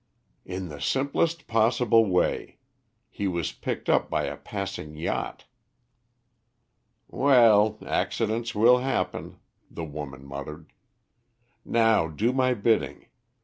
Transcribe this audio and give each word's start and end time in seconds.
"In 0.45 0.69
the 0.69 0.81
simplest 0.81 1.45
possible 1.45 2.03
way. 2.07 2.57
He 3.11 3.27
was 3.27 3.51
picked 3.51 3.87
up 3.87 4.09
by 4.09 4.23
a 4.23 4.35
passing 4.35 4.95
yacht." 4.97 5.45
"Well, 7.07 7.77
accidents 7.85 8.55
will 8.55 8.79
happen," 8.79 9.37
the 9.69 9.85
woman 9.85 10.25
muttered. 10.25 10.73
"Now 11.63 12.07
do 12.07 12.33
my 12.33 12.55
bidding. 12.55 13.09